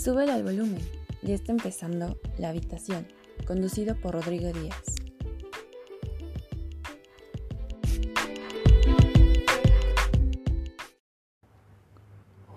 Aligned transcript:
Súbelo 0.00 0.32
al 0.32 0.42
volumen. 0.42 0.80
Ya 1.20 1.34
está 1.34 1.52
empezando 1.52 2.16
La 2.38 2.48
Habitación, 2.48 3.06
conducido 3.46 3.94
por 3.96 4.14
Rodrigo 4.14 4.50
Díaz. 4.50 4.94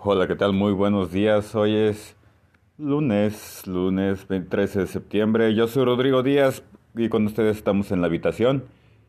Hola, 0.01 0.25
¿qué 0.25 0.37
tal? 0.37 0.53
Muy 0.53 0.71
buenos 0.71 1.11
días. 1.11 1.53
Hoy 1.53 1.75
es 1.75 2.15
lunes, 2.77 3.67
lunes 3.67 4.25
13 4.25 4.79
de 4.79 4.87
septiembre. 4.87 5.53
Yo 5.53 5.67
soy 5.67 5.83
Rodrigo 5.83 6.23
Díaz 6.23 6.63
y 6.95 7.09
con 7.09 7.25
ustedes 7.25 7.57
estamos 7.57 7.91
en 7.91 7.99
La 7.99 8.07
Habitación. 8.07 8.63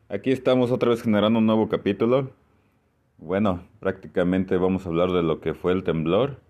Aquí 0.09 0.31
estamos 0.31 0.71
otra 0.71 0.89
vez 0.89 1.01
generando 1.01 1.39
un 1.39 1.45
nuevo 1.45 1.69
capítulo. 1.69 2.31
Bueno, 3.17 3.63
prácticamente 3.79 4.57
vamos 4.57 4.85
a 4.85 4.89
hablar 4.89 5.13
de 5.13 5.23
lo 5.23 5.39
que 5.39 5.53
fue 5.53 5.71
el 5.71 5.85
temblor 5.85 6.43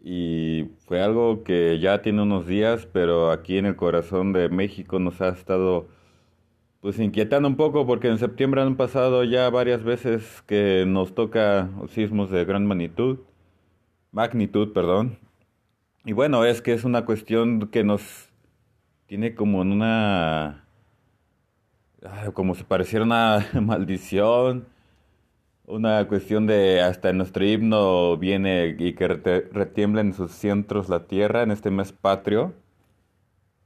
y 0.00 0.70
fue 0.86 1.02
algo 1.02 1.42
que 1.42 1.78
ya 1.80 2.02
tiene 2.02 2.22
unos 2.22 2.46
días, 2.46 2.86
pero 2.92 3.30
aquí 3.30 3.58
en 3.58 3.66
el 3.66 3.76
corazón 3.76 4.32
de 4.32 4.48
México 4.48 4.98
nos 4.98 5.20
ha 5.20 5.28
estado 5.28 5.88
pues 6.80 6.98
inquietando 7.00 7.48
un 7.48 7.56
poco 7.56 7.86
porque 7.86 8.08
en 8.08 8.18
septiembre 8.18 8.62
han 8.62 8.76
pasado 8.76 9.24
ya 9.24 9.50
varias 9.50 9.82
veces 9.82 10.42
que 10.46 10.84
nos 10.86 11.14
toca 11.14 11.70
sismos 11.88 12.30
de 12.30 12.44
gran 12.44 12.66
magnitud, 12.66 13.18
magnitud, 14.12 14.72
perdón. 14.72 15.18
Y 16.04 16.12
bueno, 16.12 16.44
es 16.44 16.62
que 16.62 16.72
es 16.72 16.84
una 16.84 17.04
cuestión 17.04 17.68
que 17.68 17.82
nos 17.82 18.30
tiene 19.06 19.34
como 19.34 19.62
en 19.62 19.72
una 19.72 20.66
como 22.34 22.54
si 22.54 22.62
pareciera 22.62 23.04
una 23.04 23.44
maldición 23.60 24.68
una 25.66 26.06
cuestión 26.08 26.46
de 26.46 26.80
hasta 26.80 27.12
nuestro 27.12 27.44
himno 27.44 28.16
viene 28.16 28.76
y 28.78 28.94
que 28.94 29.08
retiembla 29.08 30.00
en 30.00 30.14
sus 30.14 30.32
centros 30.32 30.88
la 30.88 31.06
tierra 31.06 31.42
en 31.42 31.50
este 31.50 31.70
mes 31.70 31.92
patrio. 31.92 32.54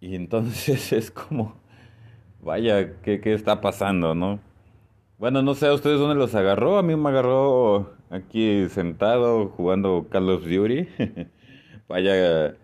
Y 0.00 0.16
entonces 0.16 0.92
es 0.94 1.11
como, 1.11 1.55
vaya, 2.42 3.00
¿qué, 3.02 3.20
qué 3.20 3.34
está 3.34 3.61
pasando, 3.61 4.14
no? 4.14 4.41
Bueno, 5.19 5.42
no 5.42 5.55
sé 5.55 5.66
a 5.66 5.74
ustedes 5.74 5.98
dónde 6.00 6.14
los 6.14 6.34
agarró. 6.34 6.78
A 6.78 6.83
mí 6.83 6.97
me 6.97 7.11
agarró 7.11 7.92
aquí 8.08 8.69
sentado 8.70 9.48
jugando 9.50 10.06
Call 10.11 10.30
of 10.30 10.44
Duty. 10.44 10.89
vaya, 11.89 12.56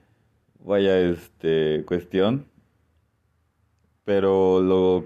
vaya, 0.61 0.99
este, 1.01 1.85
cuestión. 1.87 2.47
Pero 4.05 4.63
lo 4.63 5.05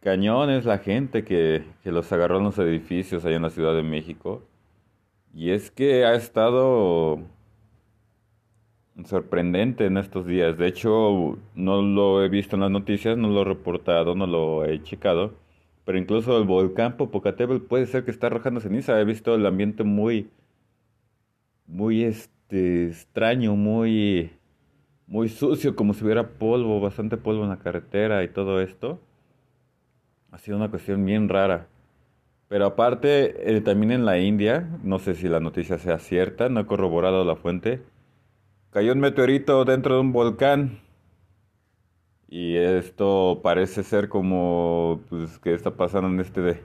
cañón 0.00 0.50
es 0.50 0.64
la 0.64 0.78
gente 0.78 1.24
que, 1.24 1.64
que 1.82 1.92
los 1.92 2.10
agarró 2.12 2.38
en 2.38 2.44
los 2.44 2.58
edificios 2.58 3.24
allá 3.24 3.36
en 3.36 3.42
la 3.42 3.50
Ciudad 3.50 3.74
de 3.74 3.82
México. 3.82 4.42
Y 5.34 5.50
es 5.50 5.70
que 5.70 6.04
ha 6.04 6.14
estado 6.14 7.20
sorprendente 9.04 9.86
en 9.86 9.96
estos 9.96 10.26
días. 10.26 10.56
De 10.58 10.66
hecho, 10.66 11.38
no 11.54 11.82
lo 11.82 12.24
he 12.24 12.28
visto 12.28 12.56
en 12.56 12.62
las 12.62 12.70
noticias, 12.70 13.16
no 13.16 13.28
lo 13.28 13.42
he 13.42 13.44
reportado, 13.44 14.14
no 14.14 14.26
lo 14.26 14.64
he 14.64 14.82
checado. 14.82 15.34
Pero 15.84 15.98
incluso 15.98 16.36
el 16.38 16.44
volcán 16.44 16.96
Popocatépetl 16.96 17.64
puede 17.66 17.86
ser 17.86 18.04
que 18.04 18.10
está 18.10 18.26
arrojando 18.28 18.60
ceniza. 18.60 19.00
He 19.00 19.04
visto 19.04 19.34
el 19.34 19.46
ambiente 19.46 19.84
muy, 19.84 20.30
muy 21.66 22.04
este, 22.04 22.88
extraño, 22.88 23.56
muy, 23.56 24.32
muy 25.06 25.28
sucio, 25.28 25.76
como 25.76 25.94
si 25.94 26.04
hubiera 26.04 26.28
polvo, 26.38 26.80
bastante 26.80 27.16
polvo 27.16 27.44
en 27.44 27.50
la 27.50 27.58
carretera 27.58 28.24
y 28.24 28.28
todo 28.28 28.60
esto. 28.60 29.00
Ha 30.30 30.38
sido 30.38 30.56
una 30.56 30.70
cuestión 30.70 31.04
bien 31.04 31.28
rara. 31.28 31.68
Pero 32.48 32.66
aparte, 32.66 33.56
eh, 33.56 33.60
también 33.60 33.92
en 33.92 34.04
la 34.04 34.18
India, 34.18 34.68
no 34.82 34.98
sé 34.98 35.14
si 35.14 35.28
la 35.28 35.40
noticia 35.40 35.78
sea 35.78 35.98
cierta, 35.98 36.48
no 36.48 36.60
he 36.60 36.66
corroborado 36.66 37.24
la 37.24 37.36
fuente, 37.36 37.82
cayó 38.70 38.92
un 38.92 39.00
meteorito 39.00 39.64
dentro 39.64 39.94
de 39.94 40.00
un 40.00 40.12
volcán. 40.12 40.80
Y 42.28 42.56
esto 42.56 43.40
parece 43.42 43.82
ser 43.82 44.08
como, 44.08 45.00
pues, 45.08 45.38
que 45.38 45.54
está 45.54 45.72
pasando 45.76 46.08
en 46.08 46.20
este 46.20 46.40
de 46.42 46.60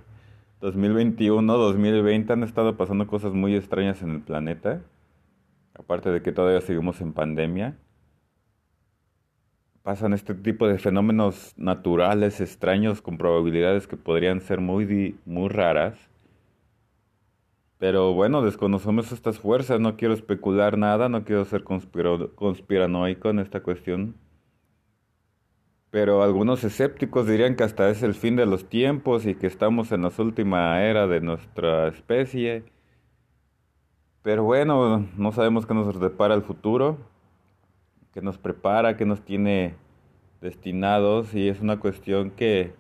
2021, 0.61 1.57
2020, 1.57 2.33
han 2.33 2.43
estado 2.43 2.77
pasando 2.77 3.07
cosas 3.07 3.33
muy 3.33 3.55
extrañas 3.55 4.01
en 4.01 4.11
el 4.11 4.21
planeta. 4.21 4.81
Aparte 5.73 6.11
de 6.11 6.21
que 6.21 6.31
todavía 6.31 6.61
seguimos 6.61 7.01
en 7.01 7.13
pandemia 7.13 7.77
pasan 9.83 10.13
este 10.13 10.33
tipo 10.33 10.65
de 10.67 10.79
fenómenos 10.79 11.53
naturales 11.57 12.39
extraños 12.39 13.01
con 13.01 13.17
probabilidades 13.17 13.85
que 13.85 13.97
podrían 13.97 14.39
ser 14.39 14.61
muy, 14.61 15.17
muy 15.25 15.49
raras. 15.49 16.09
Pero 17.79 18.13
bueno, 18.13 18.41
desconocemos 18.41 19.11
estas 19.11 19.39
fuerzas, 19.39 19.81
no 19.81 19.97
quiero 19.97 20.13
especular 20.13 20.77
nada, 20.77 21.09
no 21.09 21.25
quiero 21.25 21.43
ser 21.43 21.65
conspiranoico 21.65 23.29
en 23.29 23.39
esta 23.39 23.61
cuestión. 23.61 24.15
Pero 25.91 26.23
algunos 26.23 26.63
escépticos 26.63 27.27
dirían 27.27 27.57
que 27.57 27.63
hasta 27.63 27.89
es 27.89 28.03
el 28.03 28.13
fin 28.13 28.37
de 28.37 28.45
los 28.45 28.69
tiempos 28.69 29.25
y 29.25 29.35
que 29.35 29.47
estamos 29.47 29.91
en 29.91 30.03
la 30.03 30.11
última 30.17 30.81
era 30.81 31.07
de 31.07 31.19
nuestra 31.19 31.89
especie. 31.89 32.63
Pero 34.21 34.45
bueno, 34.45 35.05
no 35.17 35.31
sabemos 35.33 35.65
qué 35.65 35.73
nos 35.73 35.99
depara 35.99 36.35
el 36.35 36.41
futuro 36.43 36.97
que 38.13 38.21
nos 38.21 38.37
prepara, 38.37 38.95
que 38.95 39.05
nos 39.05 39.21
tiene 39.25 39.75
destinados 40.41 41.33
y 41.33 41.47
es 41.47 41.61
una 41.61 41.79
cuestión 41.79 42.31
que 42.31 42.73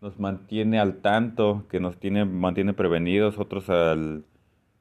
nos 0.00 0.18
mantiene 0.18 0.78
al 0.78 0.96
tanto, 0.96 1.64
que 1.70 1.80
nos 1.80 1.98
tiene, 1.98 2.24
mantiene 2.24 2.74
prevenidos, 2.74 3.38
otros 3.38 3.70
al 3.70 4.24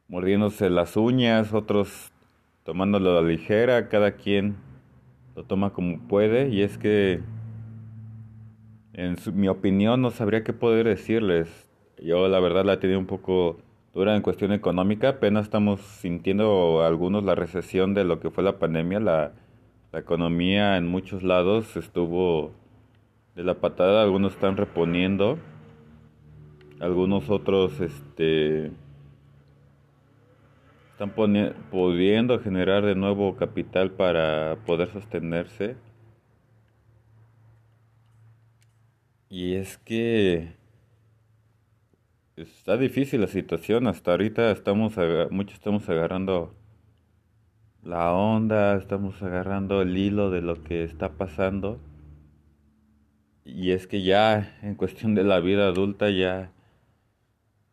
mordiéndose 0.08 0.70
las 0.70 0.98
uñas, 0.98 1.54
otros 1.54 2.12
tomándolo 2.64 3.12
a 3.12 3.22
la 3.22 3.28
ligera, 3.28 3.90
cada 3.90 4.14
quien 4.14 4.56
lo 5.36 5.44
toma 5.44 5.72
como 5.72 6.00
puede 6.08 6.50
y 6.50 6.62
es 6.62 6.78
que 6.78 7.22
en 8.94 9.16
mi 9.34 9.48
opinión 9.48 10.02
no 10.02 10.12
sabría 10.12 10.44
qué 10.44 10.54
poder 10.54 10.88
decirles. 10.88 11.70
Yo 11.98 12.28
la 12.28 12.40
verdad 12.40 12.66
la 12.66 12.74
he 12.74 12.78
tenido 12.78 13.00
un 13.00 13.06
poco 13.06 13.58
dura 13.94 14.16
en 14.16 14.22
cuestión 14.22 14.52
económica, 14.54 15.10
apenas 15.10 15.46
estamos 15.46 15.82
sintiendo 15.82 16.84
algunos 16.84 17.24
la 17.24 17.36
recesión 17.36 17.94
de 17.94 18.04
lo 18.04 18.20
que 18.20 18.30
fue 18.30 18.44
la 18.44 18.60
pandemia, 18.60 19.00
la 19.00 19.34
la 19.94 20.00
economía 20.00 20.76
en 20.78 20.88
muchos 20.88 21.22
lados 21.22 21.78
estuvo 21.78 22.52
de 23.36 23.44
la 23.44 23.60
patada, 23.60 24.02
algunos 24.02 24.34
están 24.34 24.58
reponiendo, 24.58 25.38
algunos 26.80 27.30
otros 27.30 27.80
este, 27.80 28.72
están 30.92 31.12
pudiendo 31.12 32.40
generar 32.40 32.84
de 32.84 32.96
nuevo 32.96 33.36
capital 33.36 33.92
para 33.92 34.58
poder 34.66 34.92
sostenerse. 34.92 35.76
Y 39.30 39.54
es 39.54 39.78
que 39.78 40.56
está 42.36 42.78
difícil 42.78 43.22
la 43.22 43.28
situación, 43.28 43.86
hasta 43.86 44.10
ahorita 44.10 44.50
estamos 44.50 44.96
muchos 45.30 45.54
estamos 45.54 45.88
agarrando 45.88 46.56
la 47.84 48.14
onda, 48.14 48.76
estamos 48.78 49.22
agarrando 49.22 49.82
el 49.82 49.98
hilo 49.98 50.30
de 50.30 50.42
lo 50.42 50.64
que 50.64 50.84
está 50.84 51.10
pasando. 51.10 51.80
Y 53.46 53.72
es 53.72 53.88
que 53.88 54.04
ya 54.04 54.58
en 54.62 54.76
cuestión 54.76 55.16
de 55.16 55.24
la 55.24 55.40
vida 55.40 55.68
adulta 55.68 56.10
ya, 56.10 56.52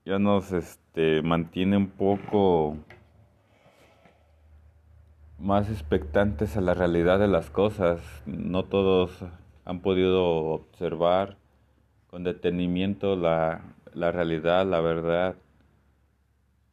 ya 0.04 0.18
nos 0.18 0.50
este, 0.52 1.22
mantiene 1.22 1.76
un 1.76 1.88
poco 1.88 2.76
más 5.38 5.70
expectantes 5.70 6.56
a 6.56 6.60
la 6.60 6.74
realidad 6.74 7.20
de 7.20 7.28
las 7.28 7.50
cosas. 7.50 8.00
No 8.26 8.64
todos 8.64 9.24
han 9.64 9.80
podido 9.80 10.24
observar 10.26 11.36
con 12.08 12.24
detenimiento 12.24 13.14
la, 13.14 13.62
la 13.94 14.10
realidad, 14.10 14.66
la 14.66 14.80
verdad. 14.80 15.36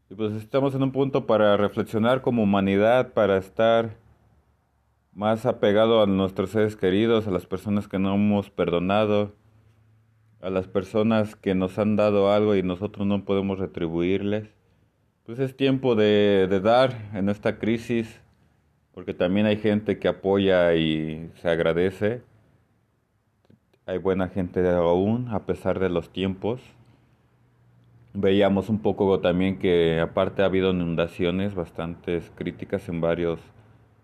Y 0.10 0.16
pues 0.16 0.32
estamos 0.34 0.74
en 0.74 0.84
un 0.84 0.92
punto 0.94 1.26
para 1.26 1.58
reflexionar 1.58 2.22
como 2.22 2.44
humanidad, 2.44 3.12
para 3.14 3.38
estar 3.38 3.98
más 5.14 5.46
apegado 5.46 6.02
a 6.02 6.06
nuestros 6.06 6.52
seres 6.52 6.78
queridos, 6.78 7.28
a 7.28 7.32
las 7.32 7.46
personas 7.46 7.90
que 7.90 8.00
no 8.00 8.16
hemos 8.16 8.50
perdonado, 8.50 9.34
a 10.40 10.50
las 10.50 10.68
personas 10.68 11.36
que 11.36 11.56
nos 11.56 11.78
han 11.78 11.98
dado 11.98 12.32
algo 12.32 12.56
y 12.56 12.64
nosotros 12.64 13.06
no 13.06 13.26
podemos 13.26 13.60
retribuirles. 13.60 14.48
Pues 15.26 15.40
es 15.40 15.58
tiempo 15.58 15.96
de, 15.96 16.48
de 16.50 16.62
dar 16.62 17.10
en 17.14 17.28
esta 17.28 17.60
crisis, 17.60 18.22
porque 18.94 19.14
también 19.14 19.46
hay 19.46 19.58
gente 19.58 20.00
que 20.00 20.08
apoya 20.08 20.74
y 20.76 21.30
se 21.42 21.50
agradece. 21.50 22.22
Hay 23.86 23.98
buena 23.98 24.30
gente 24.30 24.66
aún, 24.70 25.28
a 25.30 25.46
pesar 25.46 25.80
de 25.80 25.90
los 25.90 26.12
tiempos. 26.12 26.62
Veíamos 28.14 28.70
un 28.70 28.80
poco 28.80 29.20
también 29.20 29.60
que 29.60 30.00
aparte 30.00 30.42
ha 30.42 30.46
habido 30.46 30.72
inundaciones 30.72 31.54
bastante 31.54 32.22
críticas 32.36 32.90
en 32.90 33.02
varios 33.02 33.40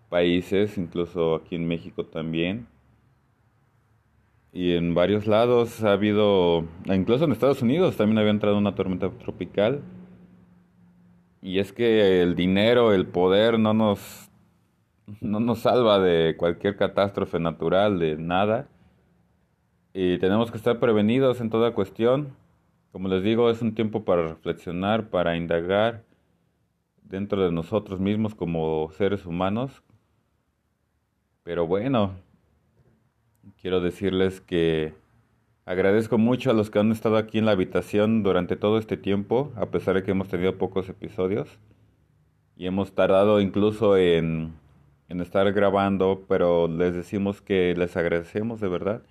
países, 0.08 0.78
incluso 0.78 1.34
aquí 1.36 1.56
en 1.56 1.66
México 1.66 2.06
también. 2.06 2.68
Y 4.52 4.74
en 4.74 4.94
varios 4.94 5.26
lados 5.26 5.82
ha 5.82 5.92
habido, 5.92 6.64
incluso 6.84 7.24
en 7.24 7.32
Estados 7.32 7.62
Unidos 7.62 7.96
también 7.96 8.18
había 8.18 8.30
entrado 8.30 8.56
una 8.56 8.74
tormenta 8.76 9.10
tropical. 9.10 9.82
Y 11.42 11.58
es 11.58 11.72
que 11.72 12.22
el 12.22 12.36
dinero, 12.36 12.92
el 12.92 13.06
poder 13.06 13.58
no 13.58 13.74
nos 13.74 14.30
no 15.20 15.40
nos 15.40 15.60
salva 15.60 15.98
de 15.98 16.36
cualquier 16.36 16.76
catástrofe 16.76 17.38
natural, 17.38 17.98
de 17.98 18.16
nada. 18.16 18.68
Y 19.92 20.18
tenemos 20.18 20.50
que 20.50 20.56
estar 20.56 20.80
prevenidos 20.80 21.40
en 21.40 21.50
toda 21.50 21.74
cuestión. 21.74 22.36
Como 22.94 23.08
les 23.08 23.24
digo, 23.24 23.50
es 23.50 23.60
un 23.60 23.74
tiempo 23.74 24.04
para 24.04 24.28
reflexionar, 24.28 25.10
para 25.10 25.36
indagar 25.36 26.04
dentro 27.02 27.42
de 27.42 27.50
nosotros 27.50 27.98
mismos 27.98 28.36
como 28.36 28.88
seres 28.92 29.26
humanos. 29.26 29.82
Pero 31.42 31.66
bueno, 31.66 32.12
quiero 33.60 33.80
decirles 33.80 34.40
que 34.40 34.94
agradezco 35.66 36.18
mucho 36.18 36.52
a 36.52 36.54
los 36.54 36.70
que 36.70 36.78
han 36.78 36.92
estado 36.92 37.16
aquí 37.16 37.38
en 37.38 37.46
la 37.46 37.50
habitación 37.50 38.22
durante 38.22 38.54
todo 38.54 38.78
este 38.78 38.96
tiempo, 38.96 39.52
a 39.56 39.66
pesar 39.66 39.96
de 39.96 40.04
que 40.04 40.12
hemos 40.12 40.28
tenido 40.28 40.56
pocos 40.56 40.88
episodios. 40.88 41.58
Y 42.56 42.68
hemos 42.68 42.92
tardado 42.92 43.40
incluso 43.40 43.96
en 43.96 44.52
en 45.08 45.20
estar 45.20 45.52
grabando, 45.52 46.22
pero 46.28 46.68
les 46.68 46.94
decimos 46.94 47.42
que 47.42 47.74
les 47.76 47.96
agradecemos 47.96 48.60
de 48.60 48.68
verdad. 48.68 49.02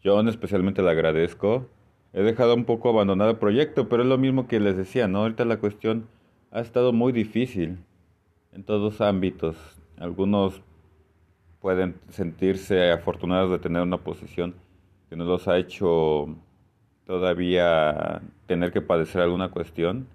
Yo 0.00 0.20
especialmente 0.20 0.80
le 0.80 0.90
agradezco. 0.90 1.66
He 2.12 2.22
dejado 2.22 2.54
un 2.54 2.64
poco 2.64 2.90
abandonado 2.90 3.30
el 3.30 3.36
proyecto, 3.38 3.88
pero 3.88 4.02
es 4.02 4.08
lo 4.08 4.18
mismo 4.18 4.46
que 4.46 4.60
les 4.60 4.76
decía, 4.76 5.08
¿no? 5.08 5.20
Ahorita 5.20 5.44
la 5.44 5.58
cuestión 5.58 6.08
ha 6.50 6.60
estado 6.60 6.92
muy 6.92 7.12
difícil 7.12 7.78
en 8.52 8.64
todos 8.64 9.00
ámbitos. 9.00 9.56
Algunos 9.96 10.62
pueden 11.60 11.96
sentirse 12.10 12.90
afortunados 12.90 13.50
de 13.50 13.58
tener 13.58 13.82
una 13.82 13.98
posición 13.98 14.54
que 15.08 15.16
no 15.16 15.24
los 15.24 15.48
ha 15.48 15.58
hecho 15.58 16.36
todavía 17.06 18.22
tener 18.46 18.72
que 18.72 18.80
padecer 18.80 19.22
alguna 19.22 19.50
cuestión. 19.50 20.06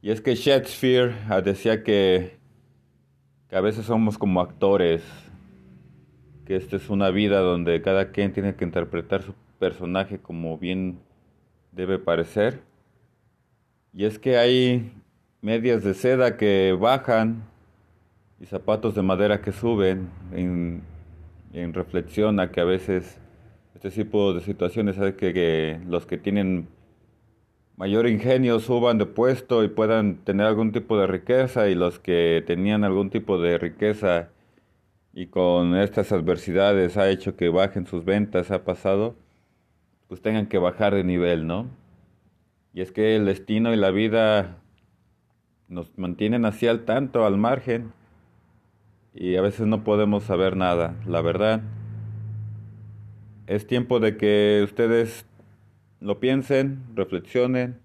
Y 0.00 0.10
es 0.10 0.20
que 0.20 0.34
Shakespeare 0.34 1.14
decía 1.44 1.84
que 1.84 2.42
que 3.52 3.58
a 3.58 3.60
veces 3.60 3.84
somos 3.84 4.16
como 4.16 4.40
actores, 4.40 5.02
que 6.44 6.56
esta 6.56 6.76
es 6.76 6.90
una 6.90 7.10
vida 7.10 7.40
donde 7.40 7.82
cada 7.82 8.10
quien 8.10 8.32
tiene 8.32 8.54
que 8.54 8.64
interpretar 8.64 9.22
su 9.22 9.34
personaje 9.58 10.18
como 10.18 10.58
bien 10.58 10.98
debe 11.72 11.98
parecer. 11.98 12.60
Y 13.92 14.04
es 14.04 14.18
que 14.18 14.38
hay 14.38 14.92
medias 15.40 15.84
de 15.84 15.94
seda 15.94 16.36
que 16.36 16.76
bajan 16.78 17.44
y 18.40 18.46
zapatos 18.46 18.94
de 18.94 19.02
madera 19.02 19.40
que 19.40 19.52
suben 19.52 20.08
en, 20.32 20.82
reflexión 21.74 22.40
a 22.40 22.50
que 22.50 22.60
a 22.60 22.64
veces 22.64 23.18
este 23.74 23.90
tipo 23.90 24.32
de 24.32 24.40
situaciones 24.40 24.98
hace 24.98 25.14
que 25.14 25.78
los 25.86 26.06
que 26.06 26.16
tienen 26.16 26.66
mayor 27.76 28.08
ingenio 28.08 28.58
suban 28.60 28.98
de 28.98 29.06
puesto 29.06 29.62
y 29.64 29.68
puedan 29.68 30.16
tener 30.24 30.46
algún 30.46 30.72
tipo 30.72 30.98
de 30.98 31.06
riqueza 31.06 31.68
y 31.68 31.74
los 31.74 31.98
que 31.98 32.42
tenían 32.46 32.84
algún 32.84 33.10
tipo 33.10 33.40
de 33.40 33.58
riqueza 33.58 34.30
y 35.14 35.26
con 35.26 35.76
estas 35.76 36.12
adversidades 36.12 36.96
ha 36.96 37.10
hecho 37.10 37.36
que 37.36 37.48
bajen 37.48 37.86
sus 37.86 38.04
ventas, 38.04 38.50
ha 38.50 38.64
pasado, 38.64 39.14
pues 40.08 40.22
tengan 40.22 40.46
que 40.46 40.58
bajar 40.58 40.94
de 40.94 41.04
nivel, 41.04 41.46
¿no? 41.46 41.66
Y 42.72 42.80
es 42.80 42.92
que 42.92 43.16
el 43.16 43.26
destino 43.26 43.72
y 43.74 43.76
la 43.76 43.90
vida 43.90 44.58
nos 45.68 45.96
mantienen 45.98 46.44
así 46.44 46.66
al 46.66 46.84
tanto, 46.84 47.26
al 47.26 47.36
margen, 47.36 47.92
y 49.14 49.36
a 49.36 49.42
veces 49.42 49.66
no 49.66 49.84
podemos 49.84 50.24
saber 50.24 50.56
nada, 50.56 50.96
la 51.06 51.20
verdad. 51.20 51.60
Es 53.46 53.66
tiempo 53.66 54.00
de 54.00 54.16
que 54.16 54.62
ustedes 54.64 55.26
lo 56.00 56.18
piensen, 56.18 56.82
reflexionen 56.94 57.80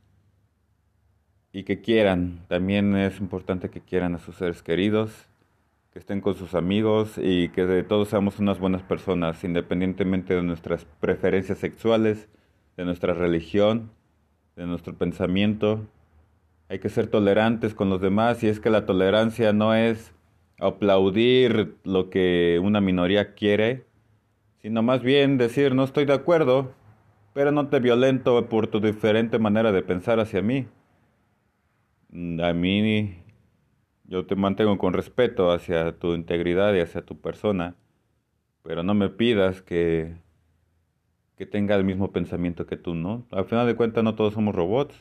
y 1.52 1.64
que 1.64 1.82
quieran. 1.82 2.46
También 2.48 2.96
es 2.96 3.20
importante 3.20 3.70
que 3.70 3.82
quieran 3.82 4.16
a 4.16 4.20
sus 4.20 4.36
seres 4.36 4.64
queridos, 4.64 5.28
que 5.98 6.02
estén 6.02 6.22
con 6.22 6.36
sus 6.36 6.54
amigos 6.54 7.14
y 7.18 7.50
que 7.50 7.66
de 7.66 7.82
todos 7.82 8.10
seamos 8.10 8.38
unas 8.38 8.60
buenas 8.60 8.84
personas, 8.84 9.44
independientemente 9.44 10.36
de 10.36 10.44
nuestras 10.44 10.86
preferencias 11.00 11.58
sexuales, 11.58 12.30
de 12.76 12.86
nuestra 12.86 13.16
religión, 13.16 13.90
de 14.56 14.68
nuestro 14.68 14.94
pensamiento. 14.94 15.88
Hay 16.70 16.78
que 16.78 16.90
ser 16.90 17.08
tolerantes 17.08 17.74
con 17.74 17.90
los 17.90 18.00
demás 18.00 18.44
y 18.44 18.48
es 18.48 18.60
que 18.60 18.70
la 18.70 18.86
tolerancia 18.86 19.54
no 19.54 19.74
es 19.74 20.14
aplaudir 20.60 21.78
lo 21.84 22.12
que 22.12 22.62
una 22.64 22.80
minoría 22.80 23.34
quiere, 23.34 23.84
sino 24.62 24.84
más 24.84 25.02
bien 25.02 25.40
decir 25.40 25.74
no 25.74 25.84
estoy 25.84 26.06
de 26.06 26.14
acuerdo, 26.14 26.74
pero 27.34 27.52
no 27.52 27.70
te 27.70 27.80
violento 27.80 28.50
por 28.50 28.68
tu 28.68 28.80
diferente 28.80 29.40
manera 29.40 29.72
de 29.72 29.82
pensar 29.82 30.20
hacia 30.20 30.44
mí. 30.44 30.68
Mm, 32.12 32.40
a 32.40 32.54
mí, 32.54 33.18
yo 34.08 34.26
te 34.26 34.36
mantengo 34.36 34.78
con 34.78 34.94
respeto 34.94 35.52
hacia 35.52 35.98
tu 36.00 36.14
integridad 36.14 36.74
y 36.74 36.80
hacia 36.80 37.06
tu 37.06 37.20
persona, 37.20 37.76
pero 38.64 38.84
no 38.84 38.94
me 38.94 39.10
pidas 39.10 39.62
que, 39.62 40.18
que 41.38 41.46
tenga 41.46 41.76
el 41.76 41.84
mismo 41.84 42.12
pensamiento 42.12 42.66
que 42.66 42.78
tú, 42.78 42.96
¿no? 42.96 43.26
Al 43.32 43.46
final 43.46 43.68
de 43.68 43.76
cuentas, 43.76 44.04
no 44.04 44.16
todos 44.16 44.34
somos 44.34 44.56
robots, 44.56 44.96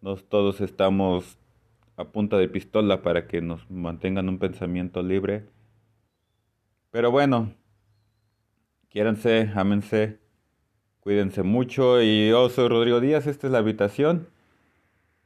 no 0.00 0.16
todos 0.16 0.60
estamos 0.60 1.38
a 1.96 2.04
punta 2.04 2.38
de 2.38 2.48
pistola 2.48 3.02
para 3.02 3.26
que 3.26 3.40
nos 3.40 3.68
mantengan 3.70 4.28
un 4.28 4.38
pensamiento 4.38 5.02
libre. 5.02 5.46
Pero 6.90 7.10
bueno, 7.10 7.52
quiéranse, 8.88 9.50
ámense 9.54 10.20
Cuídense 11.08 11.42
mucho 11.42 12.02
y 12.02 12.28
yo 12.28 12.50
soy 12.50 12.68
Rodrigo 12.68 13.00
Díaz, 13.00 13.26
esta 13.26 13.46
es 13.46 13.50
la 13.50 13.60
habitación. 13.60 14.28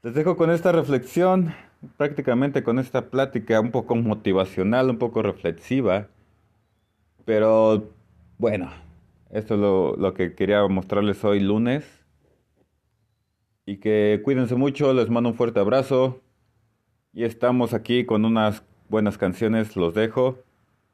Les 0.03 0.15
dejo 0.15 0.37
con 0.37 0.53
esta 0.53 0.71
reflexión, 0.71 1.57
prácticamente 1.97 2.63
con 2.63 2.79
esta 2.79 3.11
plática 3.11 3.61
un 3.61 3.71
poco 3.71 3.95
motivacional, 3.95 4.91
un 4.91 4.99
poco 4.99 5.23
reflexiva. 5.23 6.09
Pero 7.25 7.91
bueno, 8.39 8.71
esto 9.31 9.55
es 9.55 9.61
lo, 9.61 9.97
lo 9.97 10.15
que 10.15 10.35
quería 10.35 10.67
mostrarles 10.67 11.25
hoy 11.25 11.41
lunes. 11.41 11.85
Y 13.65 13.77
que 13.77 14.21
cuídense 14.25 14.57
mucho, 14.57 14.93
les 14.93 15.09
mando 15.09 15.31
un 15.31 15.37
fuerte 15.37 15.61
abrazo. 15.61 16.21
Y 17.13 17.25
estamos 17.25 17.75
aquí 17.75 18.05
con 18.05 18.25
unas 18.25 18.65
buenas 18.89 19.19
canciones, 19.19 19.77
los 19.77 19.95
dejo. 19.95 20.39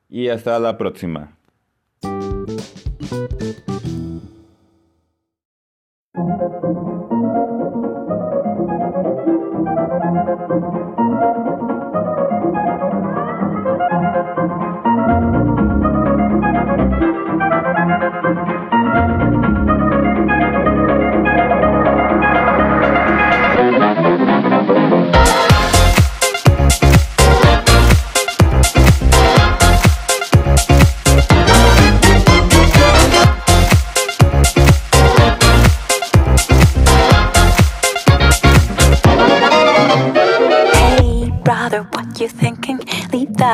Y 0.09 0.29
hasta 0.29 0.59
la 0.59 0.77
próxima. 0.79 1.39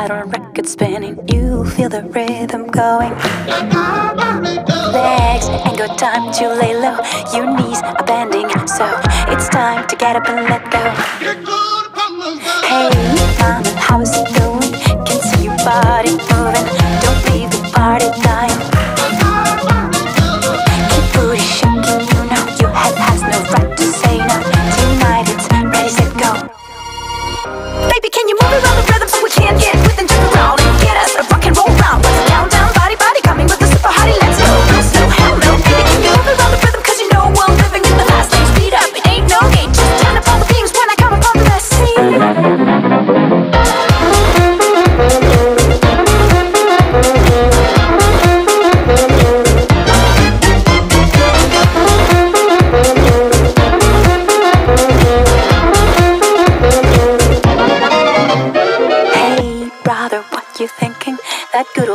That 0.08 0.22
on 0.22 0.28
record 0.30 0.66
spinning. 0.68 1.16
You 1.28 1.64
feel 1.64 1.88
the 1.88 2.02
rhythm 2.02 2.66
going. 2.66 3.12
Legs 4.92 5.48
ain't 5.48 5.78
got 5.78 5.98
time 5.98 6.32
to 6.38 6.48
lay 6.60 6.74
low. 6.76 6.98
Your 7.32 7.46
knees 7.56 7.80
are 7.82 8.04
bending, 8.04 8.48
so 8.66 8.86
it's 9.32 9.48
time 9.48 9.86
to 9.88 9.96
get 9.96 10.16
up 10.16 10.28
and 10.28 10.44
let 10.48 10.62
go. 10.70 10.84
Hey, 12.68 12.90
mama, 13.16 13.62
uh, 13.64 13.76
how 13.76 14.00
is 14.00 14.10
it 14.14 14.28
going? 14.36 14.43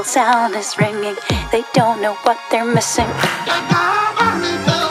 Sound 0.10 0.56
is 0.56 0.76
ringing. 0.80 1.16
They 1.52 1.64
don't 1.72 2.02
know 2.02 2.16
what 2.26 2.40
they're 2.50 2.66
missing. 2.66 3.06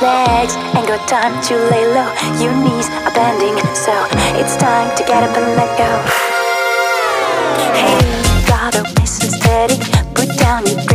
Legs 0.00 0.54
ain't 0.78 0.86
got 0.86 1.02
time 1.08 1.34
to 1.42 1.54
lay 1.70 1.86
low. 1.90 2.06
Your 2.38 2.54
knees 2.54 2.88
are 3.02 3.10
bending, 3.10 3.58
so 3.74 3.92
it's 4.38 4.54
time 4.56 4.96
to 4.96 5.02
get 5.02 5.24
up 5.24 5.36
and 5.36 5.56
let 5.58 5.70
go. 5.76 5.90
Hey, 7.74 7.98
gotta 8.46 8.82
listen 9.00 9.30
steady. 9.30 9.74
Put 10.14 10.38
down 10.38 10.64
your 10.66 10.87